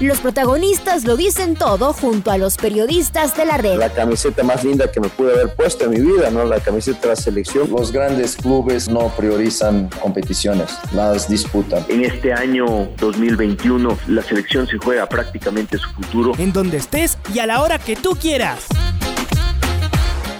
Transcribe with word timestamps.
Los 0.00 0.20
protagonistas 0.20 1.04
lo 1.04 1.16
dicen 1.16 1.56
todo 1.56 1.92
junto 1.92 2.30
a 2.30 2.38
los 2.38 2.56
periodistas 2.56 3.36
de 3.36 3.44
la 3.44 3.56
red. 3.56 3.78
La 3.78 3.92
camiseta 3.92 4.44
más 4.44 4.62
linda 4.62 4.92
que 4.92 5.00
me 5.00 5.08
pude 5.08 5.32
haber 5.32 5.52
puesto 5.56 5.86
en 5.86 5.90
mi 5.90 6.00
vida, 6.00 6.30
¿no? 6.30 6.44
La 6.44 6.60
camiseta 6.60 7.00
de 7.00 7.08
la 7.08 7.16
selección. 7.16 7.68
Los 7.68 7.90
grandes 7.90 8.36
clubes 8.36 8.88
no 8.88 9.08
priorizan 9.16 9.90
competiciones, 10.00 10.70
las 10.92 11.28
disputan. 11.28 11.84
En 11.88 12.04
este 12.04 12.32
año 12.32 12.88
2021 12.98 13.98
la 14.06 14.22
selección 14.22 14.68
se 14.68 14.78
juega 14.78 15.08
prácticamente 15.08 15.78
su 15.78 15.90
futuro. 15.90 16.32
En 16.38 16.52
donde 16.52 16.76
estés 16.76 17.18
y 17.34 17.40
a 17.40 17.46
la 17.46 17.60
hora 17.60 17.80
que 17.80 17.96
tú 17.96 18.10
quieras. 18.10 18.66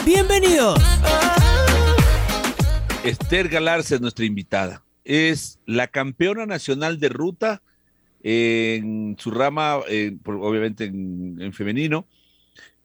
Bienvenidos. 0.06 0.80
Esther 3.02 3.48
Galarza 3.48 3.96
es 3.96 4.00
nuestra 4.00 4.24
invitada. 4.24 4.84
Es 5.02 5.58
la 5.66 5.88
campeona 5.88 6.46
nacional 6.46 7.00
de 7.00 7.08
ruta 7.08 7.60
en 8.22 9.16
su 9.18 9.30
rama, 9.30 9.80
eh, 9.88 10.16
obviamente 10.24 10.84
en, 10.84 11.52
femenino. 11.52 12.06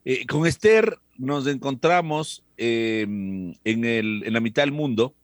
Eh, 0.06 0.26
con 0.26 0.46
Esther 0.46 1.00
nos 1.18 1.48
encontramos 1.48 2.44
em, 2.58 3.54
en, 3.64 3.86
el, 3.86 4.24
en 4.26 4.34
la 4.34 4.40
mitad 4.40 4.64
del 4.64 4.72
mundo 4.72 5.16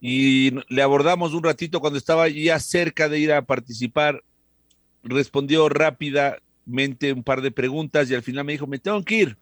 y 0.00 0.52
le 0.68 0.82
abordamos 0.82 1.34
un 1.34 1.44
ratito 1.44 1.80
cuando 1.80 1.98
estaba 1.98 2.28
ya 2.28 2.58
cerca 2.58 3.08
de 3.08 3.18
ir 3.18 3.32
a 3.32 3.42
participar. 3.42 4.22
Respondió 5.04 5.68
rápidamente 5.68 7.12
un 7.12 7.22
par 7.22 7.42
de 7.42 7.50
preguntas 7.50 8.10
y 8.10 8.14
al 8.14 8.22
final 8.22 8.44
me 8.44 8.52
dijo, 8.52 8.66
me 8.66 8.78
tengo 8.78 9.02
que 9.04 9.16
ir. 9.16 9.36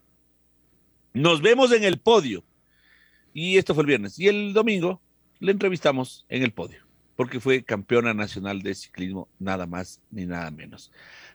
Nos 1.12 1.42
vemos 1.42 1.72
en 1.72 1.84
el 1.84 1.98
podio. 1.98 2.44
Y 3.32 3.58
esto 3.58 3.74
fue 3.74 3.82
el 3.82 3.88
viernes. 3.88 4.18
Y 4.18 4.28
el 4.28 4.52
domingo 4.52 5.00
le 5.38 5.52
entrevistamos 5.52 6.26
en 6.28 6.42
el 6.42 6.52
podio 6.52 6.89
porque 7.20 7.38
fue 7.38 7.62
campeona 7.62 8.14
nacional 8.14 8.62
de 8.62 8.74
ciclismo, 8.74 9.28
nada 9.38 9.66
más 9.66 10.00
ni 10.10 10.24
nada 10.24 10.50
menos. 10.50 10.90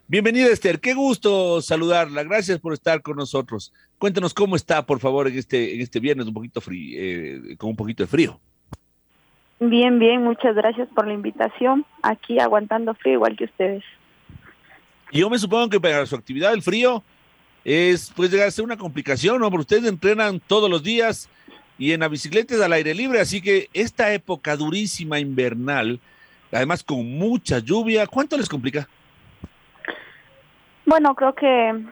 Bienvenida 0.08 0.48
Esther, 0.48 0.80
qué 0.80 0.94
gusto 0.94 1.62
saludarla, 1.62 2.24
gracias 2.24 2.58
por 2.58 2.72
estar 2.72 3.02
con 3.02 3.16
nosotros. 3.16 3.72
Cuéntanos 3.96 4.34
cómo 4.34 4.56
está, 4.56 4.84
por 4.84 4.98
favor, 4.98 5.28
en 5.28 5.38
este, 5.38 5.76
en 5.76 5.80
este 5.80 6.00
viernes 6.00 6.26
un 6.26 6.34
poquito 6.34 6.60
frío, 6.60 6.98
eh, 7.00 7.56
con 7.56 7.70
un 7.70 7.76
poquito 7.76 8.02
de 8.02 8.08
frío. 8.08 8.40
Bien, 9.60 10.00
bien, 10.00 10.24
muchas 10.24 10.56
gracias 10.56 10.88
por 10.92 11.06
la 11.06 11.12
invitación. 11.12 11.86
Aquí 12.02 12.40
aguantando 12.40 12.92
frío 12.94 13.14
igual 13.14 13.36
que 13.36 13.44
ustedes. 13.44 13.84
Yo 15.12 15.30
me 15.30 15.38
supongo 15.38 15.68
que 15.68 15.78
para 15.78 16.04
su 16.04 16.16
actividad 16.16 16.52
el 16.52 16.62
frío 16.62 17.04
es 17.64 18.12
pues 18.16 18.32
llegar 18.32 18.48
a 18.48 18.50
ser 18.50 18.64
una 18.64 18.76
complicación, 18.76 19.38
¿no? 19.38 19.52
Porque 19.52 19.76
ustedes 19.76 19.84
entrenan 19.84 20.40
todos 20.48 20.68
los 20.68 20.82
días, 20.82 21.30
y 21.78 21.92
en 21.92 22.00
la 22.00 22.08
bicicleta 22.08 22.62
al 22.64 22.72
aire 22.72 22.94
libre, 22.94 23.20
así 23.20 23.42
que 23.42 23.68
esta 23.74 24.12
época 24.12 24.56
durísima 24.56 25.18
invernal, 25.18 26.00
además 26.52 26.82
con 26.82 27.18
mucha 27.18 27.58
lluvia, 27.58 28.06
¿cuánto 28.06 28.36
les 28.36 28.48
complica? 28.48 28.88
Bueno, 30.86 31.14
creo 31.14 31.34
que 31.34 31.84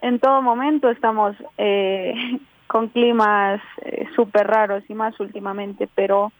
en 0.00 0.18
todo 0.20 0.42
momento 0.42 0.90
estamos 0.90 1.36
eh, 1.56 2.14
con 2.66 2.88
climas 2.88 3.60
eh, 3.82 4.06
súper 4.16 4.46
raros 4.46 4.82
y 4.88 4.94
más 4.94 5.18
últimamente, 5.20 5.88
pero 5.94 6.32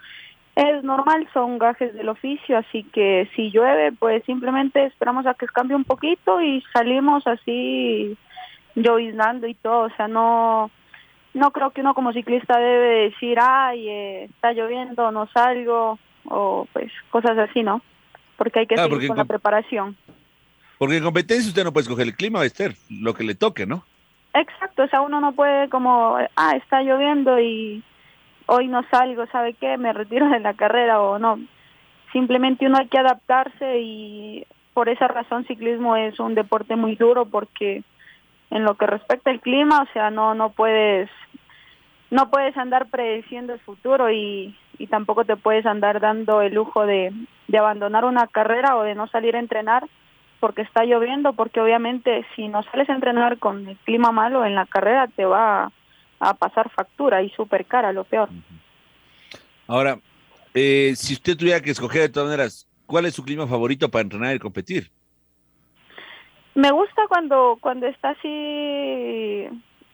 es 0.57 0.83
normal, 0.83 1.29
son 1.33 1.59
gajes 1.59 1.95
del 1.95 2.09
oficio, 2.09 2.59
así 2.59 2.83
que 2.83 3.31
si 3.37 3.51
llueve, 3.51 3.93
pues 3.93 4.25
simplemente 4.25 4.87
esperamos 4.87 5.25
a 5.27 5.35
que 5.35 5.47
cambie 5.47 5.77
un 5.77 5.85
poquito 5.85 6.41
y 6.43 6.65
salimos 6.73 7.25
así 7.29 8.17
lloviznando 8.75 9.47
y 9.47 9.55
todo, 9.55 9.83
o 9.83 9.91
sea, 9.91 10.09
no 10.09 10.73
no 11.35 11.51
creo 11.51 11.71
que 11.71 11.81
uno 11.81 11.95
como 11.95 12.13
ciclista 12.13 12.59
debe 12.59 13.11
decir, 13.11 13.39
ay, 13.41 13.89
eh, 13.89 14.25
está 14.25 14.53
lloviendo, 14.53 15.11
no 15.13 15.27
salgo, 15.29 15.99
o 16.25 16.67
pues 16.73 16.91
cosas 17.11 17.39
así, 17.39 17.63
¿no? 17.63 17.83
Porque 18.37 18.61
hay 18.61 18.67
que 18.67 18.77
seguir 18.77 19.09
con 19.09 19.17
la 19.17 19.25
preparación. 19.25 19.97
Porque 20.79 20.97
en 20.97 21.05
competencia 21.05 21.49
usted 21.49 21.65
no 21.65 21.73
puede 21.73 21.83
escoger 21.83 22.07
el 22.07 22.17
clima, 22.17 22.45
Esther, 22.45 22.75
lo 22.89 23.15
que 23.15 23.25
le 23.25 23.35
toque, 23.35 23.67
¿no? 23.67 23.85
Exacto, 24.35 24.85
o 24.85 24.89
sea, 24.89 25.01
uno 25.01 25.21
no 25.21 25.33
puede 25.33 25.69
como, 25.69 26.17
ah, 26.37 26.57
está 26.57 26.83
lloviendo 26.83 27.41
y 27.41 27.83
hoy 28.47 28.69
no 28.69 28.83
salgo, 28.91 29.27
¿sabe 29.27 29.55
qué? 29.55 29.77
Me 29.77 29.93
retiro 29.93 30.29
de 30.29 30.41
la 30.41 30.55
carrera 30.55 31.01
o 31.01 31.19
no. 31.19 31.41
Simplemente 32.13 32.67
uno 32.67 32.79
hay 32.79 32.89
que 32.89 32.99
adaptarse 32.99 33.81
y 33.81 34.47
por 34.75 34.89
esa 34.89 35.09
razón 35.09 35.45
ciclismo 35.47 35.97
es 35.97 36.21
un 36.21 36.35
deporte 36.35 36.77
muy 36.77 36.95
duro 36.95 37.27
porque 37.27 37.83
en 38.51 38.65
lo 38.65 38.77
que 38.77 38.87
respecta 38.87 39.31
al 39.31 39.41
clima, 39.41 39.83
o 39.83 39.93
sea, 39.93 40.11
no 40.11 40.35
no 40.35 40.51
puedes 40.51 41.11
no 42.11 42.31
puedes 42.31 42.57
andar 42.57 42.89
prediciendo 42.89 43.53
el 43.53 43.61
futuro 43.61 44.11
y, 44.11 44.57
y 44.79 44.87
tampoco 44.87 45.25
te 45.25 45.37
puedes 45.37 45.67
andar 45.67 46.01
dando 46.01 46.41
el 46.41 46.55
lujo 46.55 46.87
de, 46.87 47.13
abandonar 47.57 48.05
una 48.05 48.27
carrera 48.27 48.77
o 48.77 48.83
de 48.83 48.95
no 48.95 49.09
salir 49.09 49.37
a 49.37 49.41
entrenar 49.41 49.85
porque 50.41 50.63
está 50.63 50.85
lloviendo, 50.85 51.33
porque 51.33 51.61
obviamente 51.61 52.25
si 52.37 52.47
no 52.47 52.63
sales 52.63 52.89
a 52.89 52.95
entrenar 52.95 53.39
con 53.39 53.69
el 53.69 53.77
clima 53.79 54.13
malo 54.13 54.45
en 54.45 54.55
la 54.55 54.67
carrera 54.67 55.09
te 55.09 55.25
va 55.25 55.73
a, 56.21 56.35
pasar 56.35 56.71
factura 56.71 57.23
y 57.23 57.31
súper 57.31 57.67
cara, 57.67 57.93
lo 57.93 58.05
peor. 58.05 58.29
Ahora, 59.67 59.99
eh, 60.55 60.95
si 60.97 61.15
usted 61.15 61.37
tuviera 61.37 61.61
que 61.61 61.71
escoger 61.71 62.03
de 62.03 62.09
todas 62.09 62.29
maneras, 62.29 62.69
¿cuál 62.87 63.07
es 63.07 63.15
su 63.15 63.25
clima 63.25 63.47
favorito 63.47 63.89
para 63.89 64.03
entrenar 64.03 64.35
y 64.35 64.39
competir? 64.39 64.91
Me 66.59 66.73
gusta 66.73 67.03
cuando 67.07 67.57
cuando 67.61 67.87
está 67.87 68.11
así 68.11 69.47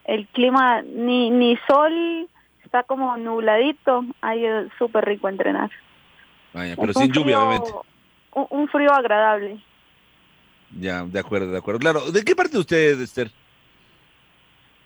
el 0.05 0.27
clima 0.33 0.81
ni 0.81 1.29
ni 1.29 1.55
sol, 1.67 2.27
está 2.63 2.81
como 2.81 3.15
nubladito, 3.17 4.03
ahí 4.21 4.43
es 4.43 4.71
súper 4.79 5.05
rico 5.05 5.29
entrenar. 5.29 5.69
Vaya, 6.53 6.75
pero 6.75 6.91
sin 6.93 7.11
lluvia, 7.11 7.39
obviamente. 7.39 7.71
Un, 8.31 8.67
frío 8.69 8.91
agradable. 8.91 9.59
Ya, 10.79 11.03
de 11.03 11.19
acuerdo, 11.19 11.51
de 11.51 11.57
acuerdo. 11.59 11.79
Claro, 11.79 12.11
¿de 12.11 12.23
qué 12.23 12.35
parte 12.35 12.53
de 12.53 12.59
usted, 12.59 12.99
Esther? 12.99 13.29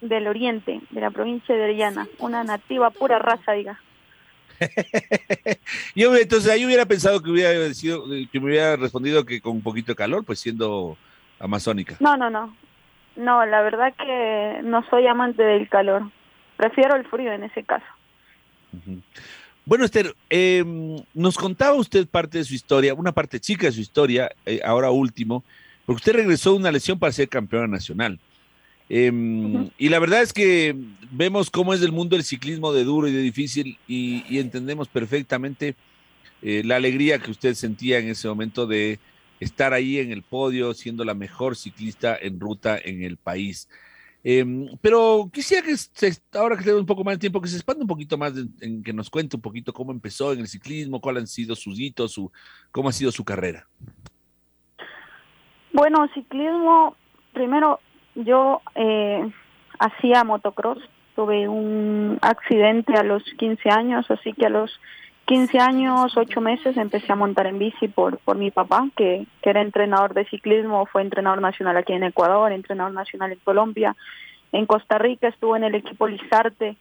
Del 0.01 0.27
oriente, 0.27 0.81
de 0.89 0.99
la 0.99 1.11
provincia 1.11 1.55
de 1.55 1.63
Orellana, 1.63 2.09
una 2.17 2.43
nativa 2.43 2.89
pura 2.89 3.19
raza, 3.19 3.53
diga. 3.53 3.81
yo 5.95 6.13
entonces 6.13 6.51
ahí 6.51 6.65
hubiera 6.65 6.85
pensado 6.85 7.23
que 7.23 7.31
hubiera 7.31 7.73
sido, 7.73 8.03
que 8.29 8.39
me 8.41 8.47
hubiera 8.47 8.75
respondido 8.75 9.25
que 9.25 9.39
con 9.39 9.53
un 9.53 9.63
poquito 9.63 9.93
de 9.93 9.95
calor, 9.95 10.25
pues 10.25 10.39
siendo 10.39 10.97
amazónica. 11.39 11.95
No, 11.99 12.17
no, 12.17 12.29
no. 12.29 12.55
No, 13.15 13.45
la 13.45 13.61
verdad 13.61 13.93
que 13.95 14.61
no 14.63 14.83
soy 14.89 15.07
amante 15.07 15.43
del 15.43 15.67
calor. 15.67 16.09
Prefiero 16.55 16.95
el 16.95 17.05
frío 17.05 17.31
en 17.31 17.43
ese 17.43 17.63
caso. 17.63 17.85
Bueno, 19.65 19.85
Esther, 19.85 20.15
em, 20.29 20.97
nos 21.13 21.37
contaba 21.37 21.75
usted 21.75 22.07
parte 22.07 22.37
de 22.37 22.43
su 22.43 22.53
historia, 22.53 22.93
una 22.93 23.11
parte 23.11 23.39
chica 23.39 23.67
de 23.67 23.73
su 23.73 23.81
historia, 23.81 24.31
eh, 24.45 24.61
ahora 24.63 24.89
último, 24.89 25.43
porque 25.85 25.97
usted 25.97 26.13
regresó 26.13 26.51
de 26.51 26.57
una 26.57 26.71
lesión 26.71 26.97
para 26.97 27.11
ser 27.11 27.29
campeona 27.29 27.67
nacional. 27.67 28.19
Em, 28.89 29.69
y 29.77 29.89
la 29.89 29.99
verdad 29.99 30.21
es 30.21 30.33
que 30.33 30.75
vemos 31.11 31.51
cómo 31.51 31.73
es 31.73 31.81
el 31.81 31.91
mundo 31.91 32.15
del 32.15 32.25
ciclismo 32.25 32.73
de 32.73 32.83
duro 32.83 33.07
y 33.07 33.11
de 33.11 33.21
difícil 33.21 33.77
y, 33.87 34.39
entendemos 34.39 34.87
perfectamente 34.87 35.75
eh, 36.41 36.63
la 36.65 36.77
alegría 36.77 37.19
que 37.19 37.29
usted 37.29 37.53
sentía 37.53 37.99
en 37.99 38.09
ese 38.09 38.27
momento 38.27 38.65
de 38.65 38.97
estar 39.39 39.73
ahí 39.73 39.99
en 39.99 40.11
el 40.11 40.23
podio, 40.23 40.73
siendo 40.73 41.05
la 41.05 41.13
mejor 41.13 41.55
ciclista 41.55 42.17
en 42.19 42.39
ruta 42.39 42.77
en 42.77 43.03
el 43.03 43.17
país. 43.17 43.69
Em, 44.21 44.67
pero 44.81 45.29
quisiera 45.31 45.65
que 45.65 46.11
ahora 46.37 46.57
que 46.57 46.63
tenemos 46.63 46.81
un 46.81 46.85
poco 46.85 47.05
más 47.05 47.15
de 47.15 47.19
tiempo, 47.19 47.39
que 47.39 47.47
se 47.47 47.55
expanda 47.55 47.83
un 47.83 47.87
poquito 47.87 48.17
más, 48.17 48.33
en, 48.59 48.83
que 48.83 48.91
nos 48.91 49.09
cuente 49.09 49.37
un 49.37 49.41
poquito 49.41 49.71
cómo 49.71 49.91
empezó 49.91 50.33
en 50.33 50.39
el 50.39 50.47
ciclismo, 50.47 50.99
cuáles 50.99 51.21
han 51.21 51.27
sido 51.27 51.55
sus 51.55 51.79
hitos, 51.79 52.11
su, 52.11 52.31
cómo 52.71 52.89
ha 52.89 52.91
sido 52.91 53.11
su 53.11 53.23
carrera. 53.23 53.65
Bueno, 55.71 56.05
ciclismo, 56.13 56.97
primero 57.33 57.79
yo 58.15 58.61
eh, 58.75 59.31
hacía 59.79 60.25
motocross, 60.25 60.79
tuve 61.15 61.47
un 61.47 62.17
accidente 62.21 62.93
a 62.93 63.03
los 63.03 63.23
15 63.37 63.69
años, 63.69 64.05
así 64.09 64.33
que 64.33 64.47
a 64.47 64.49
los 64.49 64.71
15 65.29 65.59
años, 65.59 66.17
8 66.17 66.41
meses 66.41 66.75
empecé 66.75 67.13
a 67.13 67.15
montar 67.15 67.45
en 67.45 67.59
bici 67.59 67.87
por, 67.87 68.17
por 68.17 68.35
mi 68.35 68.49
papá, 68.49 68.87
que, 68.97 69.27
que 69.43 69.51
era 69.51 69.61
entrenador 69.61 70.15
de 70.15 70.25
ciclismo, 70.25 70.87
fue 70.87 71.03
entrenador 71.03 71.39
nacional 71.39 71.77
aquí 71.77 71.93
en 71.93 72.01
Ecuador, 72.01 72.51
entrenador 72.51 72.93
nacional 72.93 73.33
en 73.33 73.37
Colombia. 73.43 73.95
En 74.51 74.65
Costa 74.65 74.97
Rica 74.97 75.27
estuvo 75.27 75.55
en 75.55 75.65
el 75.65 75.75
equipo 75.75 76.07
Lizarte, 76.07 76.77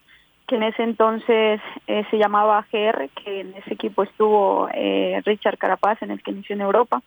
que 0.47 0.57
en 0.57 0.63
ese 0.63 0.83
entonces 0.83 1.61
eh, 1.87 2.07
se 2.11 2.17
llamaba 2.17 2.67
GR, 2.73 3.11
que 3.23 3.41
en 3.41 3.53
ese 3.55 3.75
equipo 3.75 4.05
estuvo 4.05 4.71
eh, 4.73 5.21
Richard 5.27 5.59
Carapaz, 5.59 6.01
en 6.01 6.13
el 6.13 6.23
que 6.23 6.31
inició 6.31 6.55
en 6.55 6.63
Europa. 6.63 7.03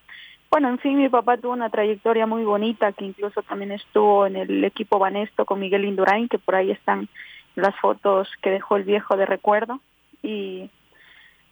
Bueno, 0.52 0.70
en 0.70 0.78
fin, 0.78 0.96
mi 0.96 1.10
papá 1.10 1.38
tuvo 1.38 1.54
una 1.54 1.72
trayectoria 1.72 2.28
muy 2.28 2.44
bonita, 2.44 2.92
que 2.92 3.06
incluso 3.06 3.42
también 3.42 3.72
estuvo 3.72 4.28
en 4.28 4.36
el 4.36 4.64
equipo 4.64 5.00
Banesto 5.00 5.46
con 5.46 5.60
Miguel 5.60 5.86
Indurain, 5.86 6.30
que 6.30 6.38
por 6.38 6.54
ahí 6.54 6.70
están 6.70 7.10
las 7.56 7.76
fotos 7.78 8.30
que 8.44 8.52
dejó 8.52 8.76
el 8.76 8.84
viejo 8.84 9.18
de 9.18 9.26
recuerdo 9.26 9.80
y 10.22 10.70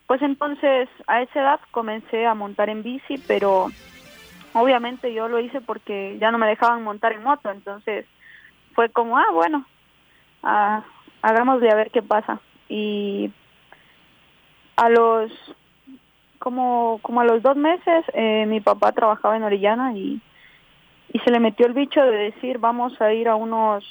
pues 0.10 0.24
entonces 0.24 0.90
a 1.06 1.22
esa 1.22 1.40
edad 1.40 1.60
comencé 1.70 2.26
a 2.26 2.34
montar 2.34 2.68
en 2.68 2.82
bici, 2.82 3.20
pero 3.28 3.68
obviamente 4.54 5.14
yo 5.14 5.28
lo 5.28 5.40
hice 5.40 5.62
porque 5.62 6.18
ya 6.20 6.32
no 6.32 6.40
me 6.40 6.48
dejaban 6.48 6.84
montar 6.84 7.12
en 7.12 7.22
moto, 7.22 7.52
entonces 7.52 8.08
fue 8.74 8.90
como, 8.90 9.20
ah, 9.20 9.28
bueno, 9.32 9.68
ah, 10.42 10.84
hagámosle 11.22 11.70
a 11.70 11.76
ver 11.76 11.92
qué 11.92 12.02
pasa. 12.02 12.42
Y 12.68 13.32
a 14.78 14.90
los, 14.90 15.32
como, 16.40 16.98
como 17.04 17.22
a 17.22 17.26
los 17.26 17.44
dos 17.44 17.56
meses, 17.56 18.04
eh, 18.14 18.48
mi 18.48 18.62
papá 18.62 18.92
trabajaba 18.94 19.38
en 19.38 19.44
Orellana 19.44 19.94
y, 19.94 20.20
y 21.14 21.20
se 21.20 21.30
le 21.30 21.40
metió 21.40 21.68
el 21.68 21.74
bicho 21.74 22.02
de 22.02 22.32
decir, 22.32 22.58
vamos 22.58 23.00
a 23.00 23.14
ir 23.14 23.30
a 23.30 23.36
unos 23.36 23.86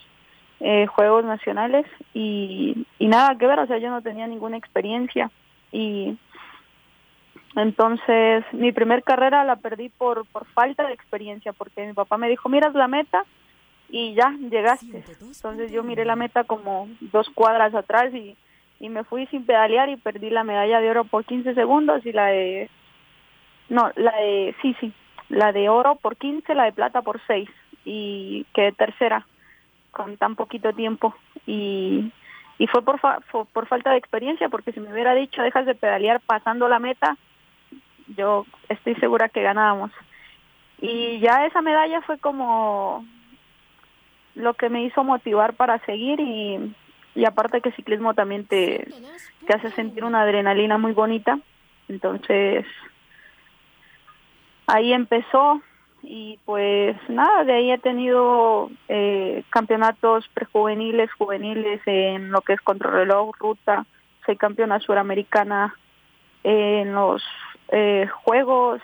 eh, 0.59 0.89
juegos 0.89 1.25
nacionales 1.25 1.87
y, 2.13 2.87
y 2.99 3.07
nada 3.07 3.39
que 3.39 3.47
ver, 3.47 3.61
o 3.61 3.69
sea, 3.69 3.79
yo 3.79 3.91
no 3.91 4.03
tenía 4.03 4.27
ninguna 4.27 4.57
experiencia 4.57 5.31
y 5.73 6.19
entonces 7.57 8.45
mi 8.53 8.73
primer 8.73 9.03
carrera 9.03 9.45
la 9.45 9.57
perdí 9.57 9.89
por, 9.89 10.27
por 10.27 10.47
falta 10.47 10.87
de 10.87 10.95
experiencia, 10.95 11.53
porque 11.53 11.87
mi 11.87 11.93
papá 11.93 12.17
me 12.19 12.29
dijo, 12.29 12.49
miras 12.49 12.75
la 12.75 12.89
meta 12.89 13.25
y 13.89 14.15
ya 14.15 14.31
llegaste. 14.51 15.05
Entonces 15.21 15.73
yo 15.73 15.83
miré 15.83 16.05
la 16.05 16.17
meta 16.17 16.45
como 16.45 16.89
dos 17.01 17.29
cuadras 17.31 17.75
atrás 17.75 18.15
y, 18.15 18.37
y 18.81 18.89
me 18.89 19.05
fui 19.05 19.27
sin 19.27 19.45
pedalear 19.45 19.89
y 19.89 19.97
perdí 19.97 20.31
la 20.31 20.45
medalla 20.45 20.81
de 20.81 20.91
oro 20.91 21.05
por 21.05 21.25
15 21.25 21.55
segundos 21.55 22.05
y 22.07 22.13
la 22.13 22.27
de... 22.27 22.71
No, 23.69 23.91
la 23.97 24.13
de... 24.13 24.55
Sí, 24.63 24.77
sí, 24.81 24.93
la 25.29 25.53
de 25.53 25.69
oro 25.69 25.97
por 25.97 26.17
15, 26.17 26.55
la 26.55 26.65
de 26.65 26.73
plata 26.73 27.03
por 27.03 27.21
6 27.27 27.49
y 27.85 28.47
quedé 28.55 28.73
tercera 28.73 29.27
con 29.91 30.17
tan 30.17 30.37
poquito 30.37 30.73
tiempo 30.75 31.15
y, 31.47 32.13
y 32.59 32.67
fue 32.67 32.83
por, 32.83 33.01
por 33.53 33.67
falta 33.67 33.93
de 33.93 33.99
experiencia 33.99 34.49
porque 34.49 34.73
si 34.73 34.81
me 34.81 34.93
hubiera 34.93 35.15
dicho 35.15 35.43
dejas 35.43 35.67
de 35.67 35.75
pedalear 35.75 36.21
pasando 36.21 36.69
la 36.69 36.79
meta 36.79 37.17
yo 38.17 38.47
estoy 38.69 38.95
segura 38.97 39.29
que 39.29 39.43
ganábamos. 39.43 39.91
Y 40.81 41.19
ya 41.21 41.47
esa 41.47 41.63
medalla 41.63 42.01
fue 42.03 42.19
como 42.19 43.05
lo 44.35 44.55
que 44.55 44.69
me 44.69 44.85
hizo 44.85 45.03
motivar 45.05 45.55
para 45.55 45.79
seguir 45.81 46.21
y, 46.21 46.75
y 47.15 47.25
aparte 47.25 47.61
que 47.61 47.73
ciclismo 47.73 48.15
también 48.15 48.47
te, 48.47 48.89
te 49.47 49.55
hace 49.55 49.71
sentir 49.73 50.05
una 50.05 50.23
adrenalina 50.23 50.79
muy 50.79 50.93
bonita. 50.93 51.39
Entonces, 51.89 52.65
ahí 54.67 54.93
empezó 54.93 55.61
y 56.03 56.39
pues 56.45 56.97
nada, 57.09 57.45
de 57.45 57.53
ahí 57.53 57.71
he 57.71 57.79
tenido 57.79 58.71
eh, 58.89 59.43
campeonatos 59.51 60.29
prejuveniles, 60.35 61.13
juveniles 61.13 61.81
en 61.87 62.31
lo 62.31 62.41
que 62.41 62.55
es 62.55 62.61
contrarreloj, 62.61 63.37
ruta, 63.39 63.87
soy 64.25 64.37
campeona 64.37 64.81
suramericana 64.81 65.75
en 66.45 66.95
los 66.95 67.23
eh, 67.69 68.09
Juegos 68.25 68.81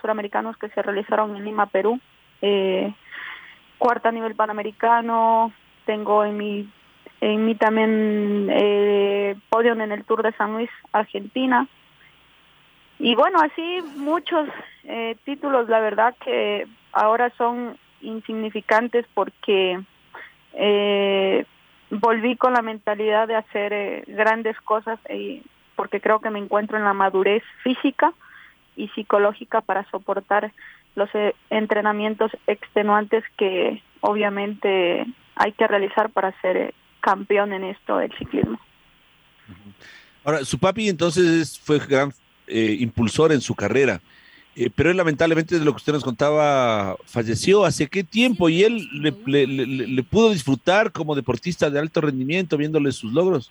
Suramericanos 0.00 0.56
que 0.56 0.68
se 0.70 0.82
realizaron 0.82 1.36
en 1.36 1.44
Lima, 1.44 1.66
Perú, 1.66 2.00
eh, 2.42 2.92
cuarta 3.78 4.12
nivel 4.12 4.34
panamericano, 4.34 5.52
tengo 5.86 6.24
en 6.24 6.36
mi 6.36 6.68
en 7.20 7.46
mi 7.46 7.54
también 7.54 8.48
eh, 8.50 9.34
podio 9.48 9.72
en 9.72 9.92
el 9.92 10.04
Tour 10.04 10.22
de 10.22 10.32
San 10.32 10.52
Luis, 10.52 10.70
Argentina. 10.92 11.66
Y 12.98 13.14
bueno, 13.14 13.38
así 13.40 13.80
muchos 13.96 14.48
eh, 14.84 15.16
títulos, 15.24 15.68
la 15.68 15.80
verdad 15.80 16.14
que 16.24 16.66
ahora 16.92 17.32
son 17.36 17.76
insignificantes 18.00 19.06
porque 19.14 19.80
eh, 20.52 21.44
volví 21.90 22.36
con 22.36 22.52
la 22.52 22.62
mentalidad 22.62 23.28
de 23.28 23.36
hacer 23.36 23.72
eh, 23.72 24.04
grandes 24.06 24.58
cosas 24.60 24.98
y 25.10 25.42
porque 25.76 26.00
creo 26.00 26.20
que 26.20 26.30
me 26.30 26.38
encuentro 26.38 26.78
en 26.78 26.84
la 26.84 26.92
madurez 26.92 27.42
física 27.62 28.12
y 28.76 28.88
psicológica 28.88 29.60
para 29.60 29.88
soportar 29.90 30.52
los 30.94 31.08
eh, 31.14 31.34
entrenamientos 31.50 32.30
extenuantes 32.46 33.24
que 33.36 33.82
obviamente 34.00 35.06
hay 35.36 35.52
que 35.52 35.66
realizar 35.66 36.10
para 36.10 36.38
ser 36.40 36.56
eh, 36.56 36.74
campeón 37.00 37.52
en 37.52 37.64
esto 37.64 37.98
del 37.98 38.12
ciclismo. 38.16 38.58
Ahora, 40.24 40.44
su 40.44 40.58
papi 40.58 40.88
entonces 40.88 41.58
fue 41.58 41.78
gran 41.78 42.12
eh, 42.46 42.76
impulsor 42.80 43.32
en 43.32 43.40
su 43.40 43.54
carrera, 43.54 44.00
eh, 44.56 44.70
pero 44.74 44.90
él 44.90 44.96
lamentablemente 44.96 45.58
de 45.58 45.64
lo 45.64 45.72
que 45.72 45.78
usted 45.78 45.92
nos 45.92 46.04
contaba 46.04 46.96
falleció. 47.06 47.64
¿Hace 47.64 47.88
qué 47.88 48.04
tiempo? 48.04 48.48
¿Y 48.48 48.62
él 48.62 48.88
le, 48.92 49.14
le, 49.26 49.46
le, 49.46 49.66
le 49.66 50.02
pudo 50.02 50.30
disfrutar 50.30 50.92
como 50.92 51.14
deportista 51.14 51.70
de 51.70 51.78
alto 51.78 52.00
rendimiento 52.00 52.56
viéndole 52.56 52.92
sus 52.92 53.12
logros? 53.12 53.50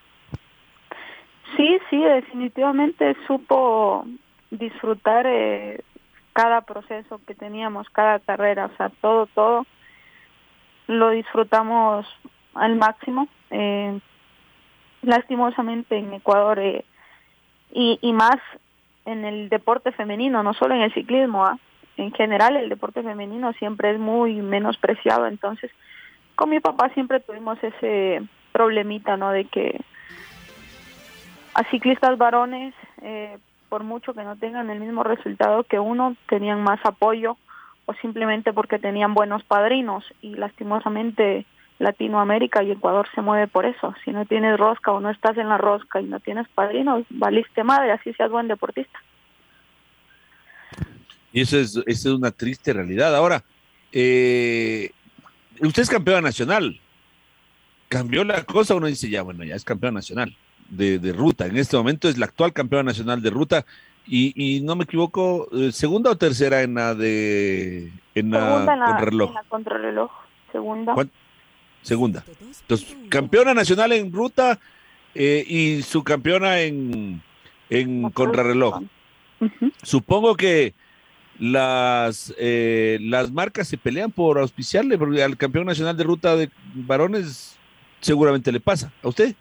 Sí, 1.58 1.78
sí, 1.90 1.98
definitivamente 1.98 3.16
supo 3.28 4.06
disfrutar 4.50 5.26
eh, 5.28 5.82
cada 6.34 6.62
proceso 6.62 7.22
que 7.28 7.36
teníamos, 7.36 7.90
cada 7.90 8.20
carrera, 8.20 8.66
o 8.74 8.78
sea, 8.78 8.90
todo, 9.02 9.28
todo 9.28 9.66
lo 10.88 11.12
disfrutamos 11.12 12.06
al 12.56 12.76
máximo. 12.76 13.28
Eh, 13.52 14.00
lastimosamente 15.04 15.98
en 15.98 16.14
Ecuador 16.14 16.60
eh, 16.60 16.86
y, 17.72 18.00
y 18.02 18.14
más 18.14 18.38
en 19.06 19.26
el 19.26 19.50
deporte 19.50 19.92
femenino, 19.92 20.44
no 20.44 20.54
solo 20.54 20.76
en 20.76 20.82
el 20.82 20.94
ciclismo, 20.94 21.46
¿ah? 21.46 21.58
en 21.98 22.12
general 22.12 22.56
el 22.56 22.70
deporte 22.70 23.04
femenino 23.04 23.54
siempre 23.54 23.92
es 23.92 24.00
muy 24.00 24.42
menospreciado, 24.42 25.28
entonces 25.28 25.72
con 26.36 26.50
mi 26.50 26.60
papá 26.60 26.90
siempre 26.90 27.20
tuvimos 27.20 27.58
ese 27.64 28.22
problemita, 28.52 29.18
¿no? 29.18 29.32
De 29.32 29.46
que 29.46 29.80
a 31.54 31.64
ciclistas 31.70 32.18
varones 32.18 32.74
eh, 33.02 33.38
por 33.70 33.84
mucho 33.84 34.14
que 34.14 34.24
no 34.24 34.36
tengan 34.36 34.70
el 34.70 34.80
mismo 34.80 35.04
resultado 35.04 35.64
que 35.64 35.80
uno, 35.80 36.16
tenían 36.30 36.62
más 36.62 36.80
apoyo 36.84 37.38
o 37.86 37.94
simplemente 37.96 38.54
porque 38.54 38.80
tenían 38.80 39.14
buenos 39.14 39.44
padrinos 39.44 40.06
y 40.22 40.36
lastimosamente 40.36 41.46
Latinoamérica 41.80 42.64
y 42.64 42.72
Ecuador 42.72 43.08
se 43.14 43.22
mueve 43.22 43.48
por 43.48 43.66
eso. 43.66 43.94
Si 44.04 44.12
no 44.12 44.26
tienes 44.26 44.58
rosca 44.58 44.92
o 44.92 45.00
no 45.00 45.10
estás 45.10 45.38
en 45.38 45.50
la 45.50 45.58
rosca 45.58 46.02
y 46.02 46.06
no 46.06 46.20
tienes 46.20 46.48
padrinos, 46.50 47.06
valiste 47.10 47.64
madre, 47.64 47.92
así 47.92 48.14
seas 48.14 48.32
buen 48.32 48.48
deportista. 48.48 49.00
Y 51.32 51.42
eso 51.42 51.58
es, 51.58 51.76
eso 51.76 51.84
es 51.86 52.06
una 52.16 52.32
triste 52.32 52.74
realidad. 52.74 53.16
Ahora, 53.16 53.44
eh, 53.92 54.92
usted 55.60 55.82
es 55.82 55.90
campeona 55.90 56.22
nacional. 56.22 56.80
Cambió 57.90 58.24
la 58.24 58.44
cosa, 58.44 58.76
uno 58.76 58.88
dice, 58.88 59.10
ya, 59.10 59.24
bueno, 59.24 59.44
ya 59.44 59.56
es 59.56 59.66
campeona 59.66 59.96
nacional 59.96 60.36
de, 60.70 61.00
de, 61.00 61.12
ruta. 61.12 61.48
En 61.48 61.58
este 61.58 61.76
momento 61.76 62.08
es 62.08 62.18
la 62.18 62.26
actual 62.26 62.54
campeona 62.54 62.84
nacional 62.84 63.22
de 63.22 63.30
ruta. 63.30 63.66
Y, 64.06 64.34
y 64.36 64.62
no 64.62 64.76
me 64.76 64.84
equivoco, 64.84 65.48
eh, 65.54 65.72
segunda 65.72 66.12
o 66.12 66.18
tercera 66.18 66.62
en 66.62 66.76
la 66.76 66.94
de 66.94 67.92
en 68.16 68.32
la, 68.32 68.60
en 68.60 68.80
la 68.80 68.86
contrarreloj. 68.86 69.30
En 69.30 69.36
la 69.36 69.44
contrarreloj, 69.44 70.12
segunda. 70.52 70.94
¿Cuánto? 70.94 71.23
Segunda. 71.84 72.24
Entonces, 72.62 72.98
campeona 73.10 73.54
nacional 73.54 73.92
en 73.92 74.12
ruta 74.12 74.60
eh, 75.14 75.44
y 75.48 75.82
subcampeona 75.84 76.62
en, 76.62 77.22
en 77.70 78.10
contrarreloj. 78.10 78.82
Uh 79.40 79.46
-huh. 79.46 79.72
Supongo 79.84 80.36
que 80.36 80.74
las, 81.40 82.34
eh, 82.40 82.98
las 83.02 83.32
marcas 83.32 83.68
se 83.68 83.78
pelean 83.78 84.12
por 84.12 84.40
auspiciarle, 84.40 84.98
porque 84.98 85.22
al 85.24 85.38
campeón 85.38 85.66
nacional 85.66 85.96
de 85.98 86.04
ruta 86.04 86.36
de 86.36 86.50
varones 86.74 87.60
seguramente 88.00 88.52
le 88.52 88.60
pasa. 88.60 88.92
¿A 89.04 89.10
usted? 89.10 89.36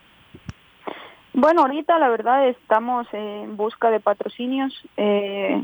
Bueno, 1.34 1.62
ahorita 1.62 1.99
la 1.99 2.08
verdad 2.11 2.49
estamos 2.49 3.06
en 3.12 3.56
busca 3.56 3.90
de 3.90 4.00
patrocinios 4.00 4.75
eh, 4.96 5.62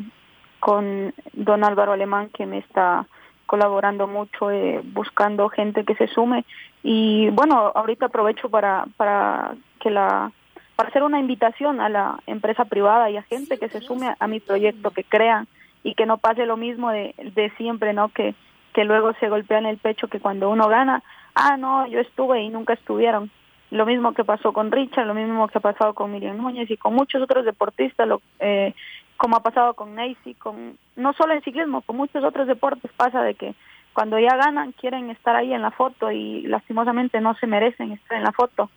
con 0.60 1.12
don 1.34 1.64
Álvaro 1.64 1.92
Alemán 1.92 2.30
que 2.32 2.46
me 2.46 2.58
está 2.58 3.06
colaborando 3.48 4.06
mucho, 4.06 4.52
eh, 4.52 4.80
buscando 4.84 5.48
gente 5.48 5.84
que 5.84 5.96
se 5.96 6.06
sume 6.06 6.44
y 6.84 7.30
bueno, 7.30 7.72
ahorita 7.74 8.06
aprovecho 8.06 8.48
para 8.48 8.84
para 8.96 9.56
que 9.80 9.90
la 9.90 10.30
para 10.76 10.90
hacer 10.90 11.02
una 11.02 11.18
invitación 11.18 11.80
a 11.80 11.88
la 11.88 12.20
empresa 12.26 12.66
privada 12.66 13.10
y 13.10 13.16
a 13.16 13.22
gente 13.22 13.58
que 13.58 13.68
se 13.68 13.80
sume 13.80 14.14
a, 14.16 14.26
mi 14.28 14.38
proyecto, 14.38 14.92
que 14.92 15.02
crean 15.02 15.48
y 15.82 15.94
que 15.94 16.06
no 16.06 16.18
pase 16.18 16.46
lo 16.46 16.56
mismo 16.56 16.90
de, 16.90 17.14
de 17.34 17.50
siempre, 17.56 17.92
¿no? 17.92 18.10
Que 18.10 18.36
que 18.74 18.84
luego 18.84 19.12
se 19.14 19.28
golpean 19.28 19.66
el 19.66 19.78
pecho 19.78 20.06
que 20.08 20.20
cuando 20.20 20.50
uno 20.50 20.68
gana, 20.68 21.02
ah, 21.34 21.56
no, 21.56 21.86
yo 21.88 21.98
estuve 21.98 22.42
y 22.42 22.48
nunca 22.48 22.74
estuvieron 22.74 23.30
lo 23.70 23.84
mismo 23.84 24.14
que 24.14 24.24
pasó 24.24 24.52
con 24.52 24.72
Richard, 24.72 25.06
lo 25.06 25.14
mismo 25.14 25.48
que 25.48 25.58
ha 25.58 25.60
pasado 25.60 25.94
con 25.94 26.12
Miriam 26.12 26.36
Núñez 26.36 26.70
y 26.70 26.76
con 26.76 26.94
muchos 26.94 27.22
otros 27.22 27.44
deportistas, 27.44 28.08
lo, 28.08 28.22
eh, 28.38 28.74
como 29.18 29.36
ha 29.36 29.42
pasado 29.42 29.74
con 29.74 29.96
Neisy, 29.96 30.34
con 30.34 30.78
no 30.96 31.12
solo 31.12 31.34
en 31.34 31.42
ciclismo, 31.42 31.82
con 31.82 31.96
muchos 31.96 32.24
otros 32.24 32.46
deportes 32.46 32.90
pasa 32.96 33.20
de 33.20 33.34
que 33.34 33.54
cuando 33.92 34.18
ya 34.18 34.36
ganan 34.36 34.72
quieren 34.72 35.10
estar 35.10 35.34
ahí 35.34 35.52
en 35.52 35.60
la 35.60 35.72
foto 35.72 36.12
y 36.12 36.42
lastimosamente 36.42 37.20
no 37.20 37.34
se 37.34 37.48
merecen 37.48 37.90
estar 37.90 38.16
en 38.16 38.24
la 38.24 38.32
foto. 38.32 38.70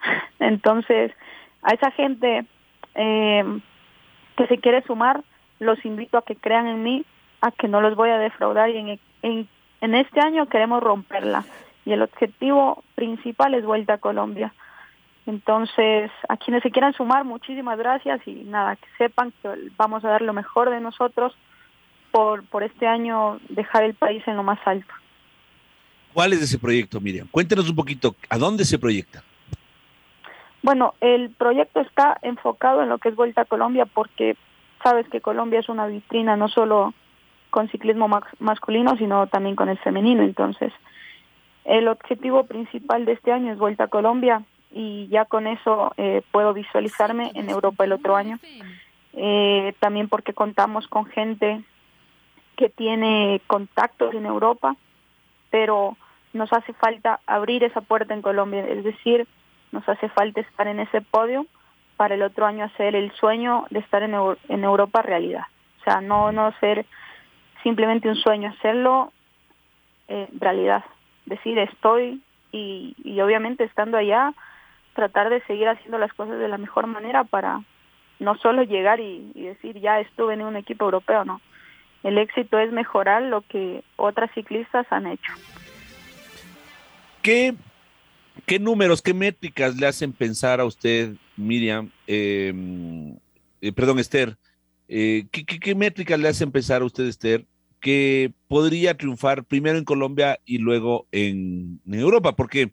Entonces, 0.40 1.12
a 1.62 1.74
esa 1.74 1.90
gente 1.90 2.46
eh, 2.94 3.60
que 4.36 4.46
se 4.46 4.58
quiere 4.58 4.82
sumar, 4.82 5.22
los 5.58 5.84
invito 5.84 6.16
a 6.16 6.24
que 6.24 6.36
crean 6.36 6.66
en 6.66 6.82
mí, 6.82 7.04
a 7.42 7.50
que 7.50 7.68
no 7.68 7.82
los 7.82 7.94
voy 7.94 8.08
a 8.08 8.18
defraudar 8.18 8.70
y 8.70 8.78
en, 8.78 9.00
en, 9.20 9.48
en 9.82 9.94
este 9.94 10.20
año 10.20 10.46
queremos 10.46 10.82
romperla 10.82 11.44
y 11.84 11.92
el 11.92 12.00
objetivo 12.00 12.82
principal 12.94 13.52
es 13.52 13.64
Vuelta 13.64 13.94
a 13.94 13.98
Colombia. 13.98 14.54
Entonces, 15.26 16.10
a 16.28 16.36
quienes 16.36 16.62
se 16.62 16.70
quieran 16.70 16.94
sumar, 16.94 17.24
muchísimas 17.24 17.78
gracias 17.78 18.20
y 18.26 18.34
nada, 18.44 18.76
que 18.76 18.86
sepan 18.98 19.32
que 19.42 19.48
vamos 19.76 20.04
a 20.04 20.08
dar 20.08 20.22
lo 20.22 20.32
mejor 20.32 20.70
de 20.70 20.80
nosotros 20.80 21.36
por, 22.10 22.44
por 22.44 22.62
este 22.62 22.86
año 22.86 23.38
dejar 23.48 23.84
el 23.84 23.94
país 23.94 24.22
en 24.26 24.36
lo 24.36 24.42
más 24.42 24.58
alto. 24.64 24.92
¿Cuál 26.12 26.32
es 26.32 26.42
ese 26.42 26.58
proyecto, 26.58 27.00
Miriam? 27.00 27.28
Cuéntenos 27.30 27.68
un 27.68 27.76
poquito, 27.76 28.16
¿a 28.28 28.38
dónde 28.38 28.64
se 28.64 28.78
proyecta? 28.78 29.22
Bueno, 30.62 30.94
el 31.00 31.30
proyecto 31.30 31.80
está 31.80 32.18
enfocado 32.22 32.82
en 32.82 32.88
lo 32.88 32.98
que 32.98 33.10
es 33.10 33.16
Vuelta 33.16 33.42
a 33.42 33.46
Colombia 33.46 33.86
porque 33.86 34.36
sabes 34.82 35.08
que 35.08 35.20
Colombia 35.20 35.60
es 35.60 35.68
una 35.68 35.86
vitrina 35.86 36.36
no 36.36 36.48
solo 36.48 36.92
con 37.50 37.68
ciclismo 37.68 38.08
masculino, 38.38 38.96
sino 38.96 39.26
también 39.28 39.56
con 39.56 39.68
el 39.68 39.78
femenino. 39.78 40.22
Entonces, 40.22 40.72
el 41.64 41.88
objetivo 41.88 42.44
principal 42.44 43.04
de 43.04 43.12
este 43.12 43.32
año 43.32 43.52
es 43.52 43.58
Vuelta 43.58 43.84
a 43.84 43.88
Colombia 43.88 44.42
y 44.72 45.08
ya 45.08 45.24
con 45.24 45.46
eso 45.46 45.92
eh, 45.96 46.22
puedo 46.30 46.54
visualizarme 46.54 47.32
en 47.34 47.50
Europa 47.50 47.84
el 47.84 47.92
otro 47.92 48.16
año. 48.16 48.38
Eh, 49.12 49.74
también 49.80 50.08
porque 50.08 50.32
contamos 50.32 50.86
con 50.86 51.06
gente 51.06 51.62
que 52.56 52.68
tiene 52.68 53.40
contactos 53.46 54.14
en 54.14 54.26
Europa, 54.26 54.76
pero 55.50 55.96
nos 56.32 56.52
hace 56.52 56.72
falta 56.74 57.20
abrir 57.26 57.64
esa 57.64 57.80
puerta 57.80 58.14
en 58.14 58.22
Colombia, 58.22 58.64
es 58.66 58.84
decir, 58.84 59.26
nos 59.72 59.88
hace 59.88 60.08
falta 60.10 60.40
estar 60.40 60.68
en 60.68 60.80
ese 60.80 61.00
podio 61.00 61.46
para 61.96 62.14
el 62.14 62.22
otro 62.22 62.46
año 62.46 62.64
hacer 62.64 62.94
el 62.94 63.12
sueño 63.12 63.66
de 63.70 63.80
estar 63.80 64.02
en, 64.02 64.14
Europa 64.64 65.02
realidad. 65.02 65.44
O 65.80 65.84
sea, 65.84 66.00
no, 66.00 66.32
no 66.32 66.52
ser 66.60 66.86
simplemente 67.62 68.08
un 68.08 68.16
sueño, 68.16 68.50
hacerlo 68.50 69.12
eh, 70.08 70.28
realidad. 70.38 70.84
Decir, 71.26 71.58
estoy 71.58 72.22
y, 72.52 72.94
y 73.04 73.20
obviamente 73.20 73.64
estando 73.64 73.98
allá, 73.98 74.32
tratar 75.00 75.30
de 75.30 75.40
seguir 75.46 75.66
haciendo 75.66 75.96
las 75.96 76.12
cosas 76.12 76.38
de 76.38 76.46
la 76.46 76.58
mejor 76.58 76.86
manera 76.86 77.24
para 77.24 77.62
no 78.18 78.36
solo 78.36 78.64
llegar 78.64 79.00
y, 79.00 79.32
decir, 79.34 79.80
ya 79.80 79.98
estuve 79.98 80.34
en 80.34 80.42
un 80.42 80.56
equipo 80.56 80.84
europeo, 80.84 81.24
no. 81.24 81.40
El 82.02 82.18
éxito 82.18 82.58
es 82.58 82.70
mejorar 82.70 83.22
lo 83.22 83.40
que 83.40 83.82
otras 83.96 84.30
ciclistas 84.34 84.86
han 84.90 85.06
hecho. 85.06 85.32
¿Qué, 87.22 87.54
qué 88.44 88.58
números, 88.58 89.00
qué 89.00 89.14
métricas 89.14 89.74
le 89.76 89.86
hacen 89.86 90.12
pensar 90.12 90.60
a 90.60 90.66
usted, 90.66 91.14
Miriam, 91.34 91.90
eh, 92.06 92.52
eh, 93.62 93.72
perdón, 93.72 94.00
Esther, 94.00 94.36
eh, 94.86 95.24
¿qué, 95.32 95.46
qué, 95.46 95.58
qué 95.58 95.74
métricas 95.74 96.20
le 96.20 96.28
hacen 96.28 96.52
pensar 96.52 96.82
a 96.82 96.84
usted, 96.84 97.06
Esther, 97.06 97.46
que 97.80 98.32
podría 98.48 98.98
triunfar 98.98 99.44
primero 99.44 99.78
en 99.78 99.84
Colombia 99.84 100.38
y 100.44 100.58
luego 100.58 101.06
en, 101.10 101.80
en, 101.86 102.00
Europa, 102.00 102.36
porque 102.36 102.72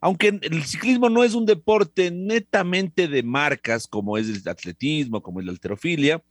aunque 0.00 0.38
el 0.42 0.64
ciclismo 0.64 1.08
no 1.08 1.24
es 1.24 1.34
un 1.34 1.46
deporte 1.46 2.10
netamente 2.10 3.08
de 3.08 3.22
marcas 3.22 3.86
como 3.86 4.18
es 4.18 4.28
el 4.28 4.48
atletismo, 4.48 5.22
como 5.22 5.40
es 5.40 5.46
la 5.46 5.52
alterofilia, 5.52 6.22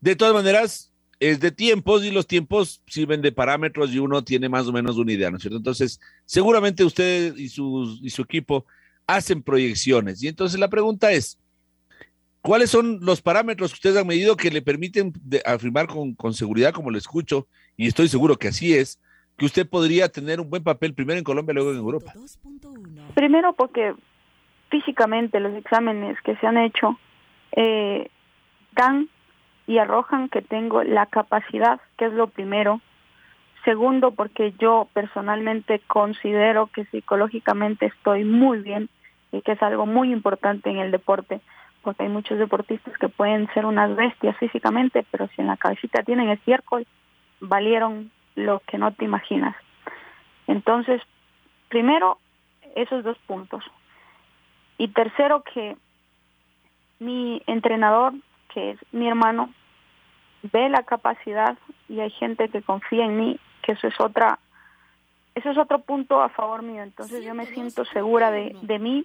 de 0.00 0.16
todas 0.16 0.34
maneras 0.34 0.92
es 1.18 1.40
de 1.40 1.50
tiempos 1.50 2.04
y 2.04 2.10
los 2.10 2.26
tiempos 2.26 2.82
sirven 2.86 3.20
de 3.20 3.32
parámetros 3.32 3.92
y 3.92 3.98
uno 3.98 4.24
tiene 4.24 4.48
más 4.48 4.66
o 4.66 4.72
menos 4.72 4.96
una 4.96 5.12
idea, 5.12 5.30
¿no 5.30 5.36
es 5.36 5.42
cierto? 5.42 5.58
Entonces, 5.58 6.00
seguramente 6.24 6.82
usted 6.82 7.36
y, 7.36 7.48
su 7.50 8.22
equipo 8.22 8.64
hacen 9.06 9.42
proyecciones. 9.42 10.22
Y 10.22 10.28
entonces 10.28 10.58
la 10.58 10.70
pregunta 10.70 11.12
es, 11.12 11.38
¿Cuáles 12.42 12.70
son 12.70 13.00
los 13.02 13.20
parámetros 13.20 13.70
que 13.70 13.74
ustedes 13.74 13.98
han 13.98 14.06
medido 14.06 14.34
que 14.34 14.50
le 14.50 14.62
permiten 14.62 15.12
afirmar 15.44 15.86
con, 15.86 16.14
con, 16.14 16.32
seguridad, 16.32 16.72
como 16.72 16.90
lo 16.90 16.96
escucho, 16.96 17.46
y 17.76 17.86
estoy 17.86 18.08
seguro 18.08 18.38
que 18.38 18.48
así 18.48 18.72
es, 18.74 18.98
que 19.40 19.46
usted 19.46 19.66
podría 19.66 20.10
tener 20.10 20.38
un 20.38 20.50
buen 20.50 20.62
papel 20.62 20.92
primero 20.92 21.16
en 21.16 21.24
Colombia 21.24 21.54
luego 21.54 21.70
en 21.70 21.78
Europa? 21.78 22.12
Primero 23.14 23.54
porque 23.54 23.94
físicamente 24.68 25.40
los 25.40 25.54
exámenes 25.54 26.20
que 26.20 26.36
se 26.36 26.46
han 26.46 26.58
hecho 26.58 26.98
eh, 27.52 28.10
dan 28.72 29.08
y 29.66 29.78
arrojan 29.78 30.28
que 30.28 30.42
tengo 30.42 30.84
la 30.84 31.06
capacidad, 31.06 31.80
que 31.96 32.04
es 32.04 32.12
lo 32.12 32.26
primero. 32.26 32.82
Segundo, 33.64 34.10
porque 34.10 34.52
yo 34.58 34.88
personalmente 34.92 35.80
considero 35.86 36.66
que 36.66 36.84
psicológicamente 36.84 37.86
estoy 37.86 38.24
muy 38.24 38.58
bien 38.58 38.90
y 39.32 39.40
que 39.40 39.52
es 39.52 39.62
algo 39.62 39.86
muy 39.86 40.12
importante 40.12 40.68
en 40.68 40.80
el 40.80 40.90
deporte 40.90 41.40
porque 41.80 42.02
hay 42.02 42.10
muchos 42.10 42.38
deportistas 42.38 42.92
que 42.98 43.08
pueden 43.08 43.48
ser 43.54 43.64
unas 43.64 43.96
bestias 43.96 44.36
físicamente, 44.36 45.06
pero 45.10 45.28
si 45.28 45.40
en 45.40 45.46
la 45.46 45.56
cabecita 45.56 46.02
tienen 46.02 46.28
estiércol, 46.28 46.86
valieron 47.40 48.10
lo 48.40 48.60
que 48.60 48.78
no 48.78 48.92
te 48.92 49.04
imaginas. 49.04 49.56
Entonces, 50.46 51.00
primero, 51.68 52.18
esos 52.74 53.04
dos 53.04 53.18
puntos. 53.26 53.64
Y 54.78 54.88
tercero, 54.88 55.42
que 55.42 55.76
mi 56.98 57.42
entrenador, 57.46 58.14
que 58.52 58.72
es 58.72 58.78
mi 58.92 59.08
hermano, 59.08 59.50
ve 60.52 60.68
la 60.68 60.82
capacidad 60.82 61.56
y 61.88 62.00
hay 62.00 62.10
gente 62.10 62.48
que 62.48 62.62
confía 62.62 63.04
en 63.04 63.16
mí, 63.16 63.38
que 63.62 63.72
eso 63.72 63.86
es 63.88 64.00
otra, 64.00 64.38
eso 65.34 65.50
es 65.50 65.58
otro 65.58 65.80
punto 65.80 66.22
a 66.22 66.28
favor 66.30 66.62
mío. 66.62 66.82
Entonces 66.82 67.24
yo 67.24 67.34
me 67.34 67.46
siento 67.46 67.84
segura 67.84 68.30
de, 68.30 68.56
de 68.62 68.78
mí 68.78 69.04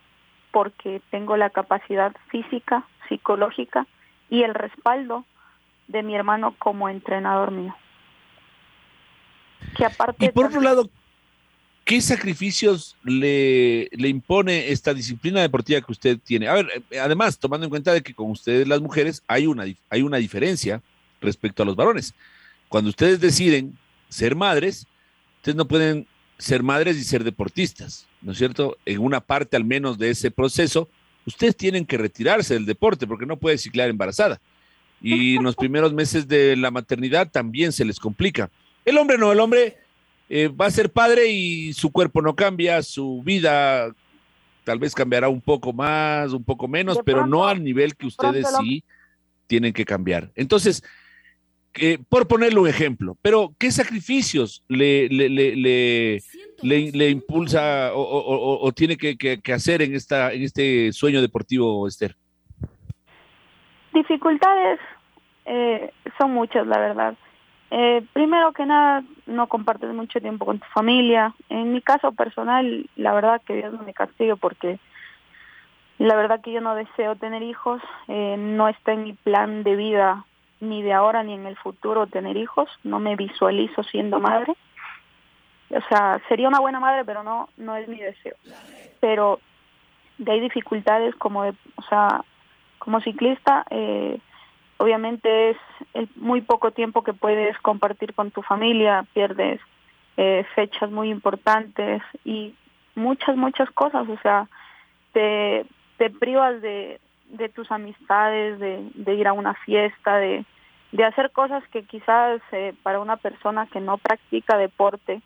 porque 0.51 1.01
tengo 1.12 1.38
la 1.38 1.50
capacidad 1.50 2.15
física, 2.30 2.86
psicológica 3.10 3.86
y 4.30 4.44
el 4.44 4.54
respaldo 4.54 5.25
de 5.88 6.04
mi 6.04 6.15
hermano 6.15 6.56
como 6.58 6.89
entrenador 6.89 7.51
mío. 7.51 7.75
Que 9.75 9.86
aparte 9.86 10.25
y 10.25 10.29
por 10.29 10.46
otro 10.46 10.62
lado, 10.62 10.89
¿qué 11.84 12.01
sacrificios 12.01 12.96
le, 13.03 13.89
le, 13.91 14.10
impone 14.10 14.72
esta 14.72 14.94
disciplina 14.94 15.41
deportiva 15.41 15.82
que 15.82 15.91
usted 15.91 16.17
tiene? 16.24 16.48
A 16.48 16.53
ver, 16.53 16.84
eh, 16.89 17.00
además, 17.00 17.38
tomando 17.38 17.65
en 17.65 17.70
cuenta 17.70 17.94
de 17.94 18.01
que 18.01 18.13
con 18.13 18.32
ustedes 18.32 18.67
las 18.67 18.82
mujeres 18.82 19.24
hay 19.27 19.48
una, 19.48 19.65
hay 19.89 20.01
una 20.01 20.17
diferencia 20.17 20.82
respecto 21.22 21.63
a 21.63 21.65
los 21.65 21.75
varones. 21.75 22.13
Cuando 22.70 22.89
ustedes 22.89 23.20
deciden 23.20 23.77
ser 24.10 24.36
madres, 24.36 24.88
ustedes 25.38 25.55
no 25.55 25.67
pueden 25.67 26.08
ser 26.38 26.63
madres 26.63 26.98
y 26.98 27.03
ser 27.03 27.24
deportistas, 27.24 28.08
¿no 28.22 28.32
es 28.32 28.38
cierto? 28.38 28.77
En 28.86 29.00
una 29.00 29.22
parte 29.22 29.55
al 29.55 29.63
menos 29.63 29.98
de 29.98 30.10
ese 30.10 30.32
proceso, 30.32 30.89
ustedes 31.25 31.55
tienen 31.55 31.86
que 31.86 31.98
retirarse 31.98 32.53
del 32.53 32.65
deporte 32.65 33.08
porque 33.08 33.25
no 33.25 33.38
puede 33.38 33.58
ciclar 33.58 33.89
embarazada. 33.89 34.41
Y 35.01 35.36
en 35.36 35.44
los 35.44 35.55
primeros 35.55 35.94
meses 35.94 36.27
de 36.27 36.55
la 36.55 36.72
maternidad 36.72 37.29
también 37.29 37.72
se 37.72 37.86
les 37.86 38.00
complica. 38.00 38.50
El 38.86 38.98
hombre 38.98 39.18
no, 39.18 39.32
el 39.32 39.39
hombre 39.39 39.77
eh, 40.30 40.48
va 40.48 40.68
a 40.68 40.72
ser 40.72 40.92
padre 40.92 41.27
y 41.27 41.74
su 41.74 41.92
cuerpo 41.92 42.22
no 42.22 42.36
cambia, 42.36 42.82
su 42.84 43.22
vida 43.24 43.92
tal 44.63 44.80
vez 44.80 44.96
cambiará 44.96 45.27
un 45.27 45.42
poco 45.42 45.74
más, 45.74 46.32
un 46.34 46.44
poco 46.44 46.68
menos, 46.68 47.00
pero 47.06 47.25
no 47.27 47.48
al 47.48 47.63
nivel 47.63 47.96
que 47.96 48.08
ustedes 48.08 48.48
sí 48.60 48.84
tienen 49.48 49.74
que 49.74 49.86
cambiar. 49.86 50.32
Entonces, 50.36 50.84
eh, 51.75 52.00
por 52.10 52.27
ponerle 52.27 52.60
un 52.60 52.68
ejemplo, 52.68 53.18
pero 53.22 53.54
¿qué 53.60 53.70
sacrificios 53.70 54.63
le, 54.68 55.10
le, 55.10 55.30
le, 55.30 55.56
le, 55.56 56.92
le 56.92 57.10
impulsa 57.10 57.94
o, 57.94 58.01
o, 58.01 58.65
o 58.65 58.72
tiene 58.72 58.98
que, 58.98 59.18
que, 59.18 59.42
que, 59.42 59.54
hacer 59.54 59.82
en, 59.82 59.94
esta, 59.94 60.32
en 60.32 60.44
este 60.44 60.92
sueño 60.94 61.22
deportivo, 61.22 61.88
Esther? 61.88 62.15
Dificultades 63.94 64.80
eh, 65.46 65.92
son 66.18 66.32
muchas, 66.32 66.65
la 66.65 66.80
verdad. 66.80 67.18
Eh, 67.72 68.05
primero 68.13 68.51
que 68.53 68.65
nada, 68.65 69.03
no 69.25 69.48
compartes 69.48 69.93
mucho 69.93 70.19
tiempo 70.22 70.45
con 70.45 70.60
tu 70.60 70.65
familia. 70.67 71.34
En 71.50 71.74
mi 71.74 71.81
caso 71.81 72.12
personal, 72.12 72.88
la 72.95 73.13
verdad 73.13 73.41
que 73.45 73.55
Dios 73.55 73.74
no 73.74 73.84
me 73.84 73.93
castigue 73.93 74.36
porque 74.36 74.79
la 75.98 76.15
verdad 76.15 76.41
que 76.41 76.51
yo 76.51 76.62
no 76.62 76.75
deseo 76.75 77.15
tener 77.15 77.41
hijos, 77.41 77.81
eh, 78.07 78.36
no 78.38 78.67
está 78.67 78.93
en 78.93 79.03
mi 79.03 79.13
plan 79.13 79.63
de 79.63 79.75
vida 79.75 80.25
ni 80.60 80.81
de 80.81 80.93
ahora 80.93 81.24
ni 81.24 81.34
en 81.34 81.45
el 81.45 81.57
futuro 81.57 82.07
tener 82.07 82.38
hijos, 82.38 82.69
no 82.84 83.00
me 83.00 83.15
visualizo 83.15 83.84
siendo 83.84 84.19
madre. 84.19 84.53
O 85.69 85.81
sea, 85.89 86.22
sería 86.27 86.48
una 86.48 86.60
buena 86.60 86.79
madre, 86.79 87.03
pero 87.05 87.24
no 87.24 87.50
no 87.57 87.75
es 87.75 87.88
mi 87.88 88.00
deseo. 88.00 88.36
Pero 89.00 89.39
de 90.17 90.31
ahí 90.31 90.39
dificultades 90.39 91.15
como 91.15 91.41
o 91.41 91.81
sea, 91.89 92.24
como 92.77 93.01
ciclista 93.01 93.65
eh, 93.69 94.19
obviamente 94.77 95.51
es 95.51 95.58
el 95.94 96.10
muy 96.15 96.41
poco 96.41 96.72
tiempo 96.72 97.03
que 97.03 97.13
puedes 97.13 97.58
compartir 97.60 98.13
con 98.13 98.32
tu 98.32 98.41
familia, 98.41 99.05
pierdes 99.13 99.60
eh, 100.17 100.46
fechas 100.55 100.91
muy 100.91 101.10
importantes 101.10 102.01
y 102.24 102.55
muchas 102.96 103.36
muchas 103.36 103.70
cosas, 103.72 104.08
o 104.10 104.17
sea, 104.22 104.48
te 105.13 105.65
te 105.98 106.10
privas 106.10 106.62
de 106.62 107.00
de 107.29 107.50
tus 107.50 107.72
amistades, 107.72 108.60
de, 108.60 108.89
de 108.94 109.13
ir 109.15 109.27
a 109.27 109.34
una 109.34 109.53
fiesta, 109.53 110.17
de, 110.17 110.46
de 110.91 111.03
hacer 111.03 111.32
cosas 111.32 111.63
que 111.70 111.84
quizás 111.84 112.41
eh, 112.51 112.74
para 112.84 113.00
una 113.00 113.17
persona 113.17 113.67
que 113.67 113.79
no 113.79 113.98
practica 113.98 114.58
deporte 114.58 115.22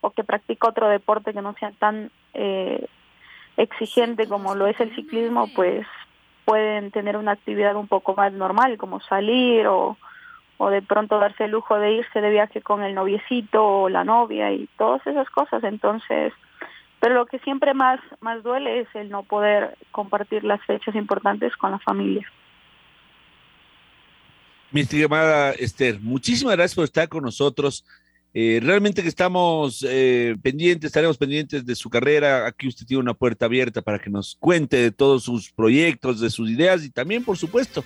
o 0.00 0.10
que 0.10 0.24
practica 0.24 0.68
otro 0.68 0.88
deporte 0.88 1.32
que 1.32 1.42
no 1.42 1.54
sea 1.54 1.72
tan 1.72 2.10
eh, 2.34 2.86
exigente 3.56 4.26
como 4.26 4.54
lo 4.54 4.66
es 4.66 4.78
el 4.80 4.94
ciclismo, 4.94 5.48
pues 5.54 5.86
pueden 6.46 6.92
tener 6.92 7.18
una 7.18 7.32
actividad 7.32 7.76
un 7.76 7.88
poco 7.88 8.14
más 8.14 8.32
normal, 8.32 8.78
como 8.78 9.00
salir 9.00 9.66
o, 9.66 9.98
o 10.56 10.70
de 10.70 10.80
pronto 10.80 11.18
darse 11.18 11.44
el 11.44 11.50
lujo 11.50 11.78
de 11.78 11.92
irse 11.92 12.20
de 12.20 12.30
viaje 12.30 12.62
con 12.62 12.82
el 12.82 12.94
noviecito 12.94 13.62
o 13.66 13.88
la 13.90 14.04
novia 14.04 14.52
y 14.52 14.68
todas 14.78 15.04
esas 15.06 15.28
cosas. 15.28 15.62
Entonces, 15.64 16.32
pero 17.00 17.16
lo 17.16 17.26
que 17.26 17.40
siempre 17.40 17.74
más, 17.74 18.00
más 18.20 18.42
duele 18.44 18.80
es 18.80 18.88
el 18.94 19.10
no 19.10 19.24
poder 19.24 19.76
compartir 19.90 20.44
las 20.44 20.64
fechas 20.64 20.94
importantes 20.94 21.54
con 21.56 21.72
la 21.72 21.80
familia. 21.80 22.26
Mi 24.70 24.82
estimada 24.82 25.50
Esther, 25.52 25.98
muchísimas 26.00 26.56
gracias 26.56 26.76
por 26.76 26.84
estar 26.84 27.08
con 27.08 27.24
nosotros. 27.24 27.84
Eh, 28.38 28.60
realmente 28.62 29.02
que 29.02 29.08
estamos 29.08 29.82
eh, 29.88 30.36
pendientes, 30.42 30.88
estaremos 30.88 31.16
pendientes 31.16 31.64
de 31.64 31.74
su 31.74 31.88
carrera. 31.88 32.46
Aquí 32.46 32.68
usted 32.68 32.84
tiene 32.84 33.02
una 33.02 33.14
puerta 33.14 33.46
abierta 33.46 33.80
para 33.80 33.98
que 33.98 34.10
nos 34.10 34.36
cuente 34.38 34.76
de 34.76 34.90
todos 34.90 35.24
sus 35.24 35.50
proyectos, 35.50 36.20
de 36.20 36.28
sus 36.28 36.50
ideas 36.50 36.84
y 36.84 36.90
también, 36.90 37.24
por 37.24 37.38
supuesto, 37.38 37.82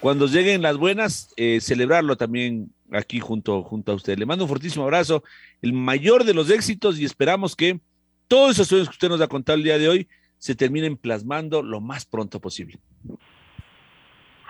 cuando 0.00 0.26
lleguen 0.26 0.62
las 0.62 0.78
buenas, 0.78 1.32
eh, 1.36 1.60
celebrarlo 1.60 2.16
también 2.16 2.72
aquí 2.90 3.20
junto, 3.20 3.62
junto 3.62 3.92
a 3.92 3.94
usted. 3.94 4.18
Le 4.18 4.26
mando 4.26 4.46
un 4.46 4.48
fortísimo 4.48 4.82
abrazo, 4.82 5.22
el 5.62 5.72
mayor 5.72 6.24
de 6.24 6.34
los 6.34 6.50
éxitos 6.50 6.98
y 6.98 7.04
esperamos 7.04 7.54
que 7.54 7.78
todos 8.26 8.50
esos 8.50 8.66
sueños 8.66 8.88
que 8.88 8.94
usted 8.94 9.08
nos 9.10 9.20
ha 9.20 9.28
contado 9.28 9.58
el 9.58 9.62
día 9.62 9.78
de 9.78 9.88
hoy 9.88 10.08
se 10.38 10.56
terminen 10.56 10.96
plasmando 10.96 11.62
lo 11.62 11.80
más 11.80 12.04
pronto 12.04 12.40
posible. 12.40 12.80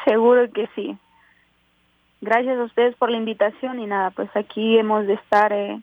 Seguro 0.06 0.50
que 0.54 0.66
sí. 0.74 0.96
Gracias 2.24 2.58
a 2.58 2.62
ustedes 2.64 2.96
por 2.96 3.10
la 3.10 3.18
invitación 3.18 3.78
y 3.80 3.86
nada, 3.86 4.10
pues 4.10 4.30
aquí 4.34 4.78
hemos 4.78 5.06
de 5.06 5.12
estar 5.12 5.52
eh, 5.52 5.78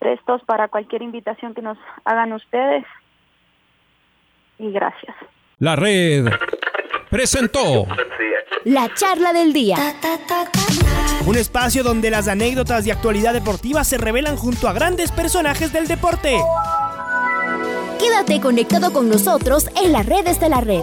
prestos 0.00 0.42
para 0.44 0.66
cualquier 0.66 1.00
invitación 1.00 1.54
que 1.54 1.62
nos 1.62 1.78
hagan 2.04 2.32
ustedes. 2.32 2.84
Y 4.58 4.72
gracias. 4.72 5.14
La 5.60 5.76
red 5.76 6.26
presentó 7.08 7.86
la 8.64 8.92
charla 8.94 9.32
del 9.32 9.52
día. 9.52 9.76
Un 11.24 11.36
espacio 11.36 11.84
donde 11.84 12.10
las 12.10 12.26
anécdotas 12.26 12.84
de 12.84 12.90
actualidad 12.90 13.32
deportiva 13.32 13.84
se 13.84 13.98
revelan 13.98 14.36
junto 14.36 14.66
a 14.66 14.72
grandes 14.72 15.12
personajes 15.12 15.72
del 15.72 15.86
deporte. 15.86 16.40
Quédate 18.00 18.40
conectado 18.40 18.92
con 18.92 19.08
nosotros 19.08 19.70
en 19.80 19.92
las 19.92 20.04
redes 20.04 20.40
de 20.40 20.48
la 20.48 20.60
red. 20.60 20.82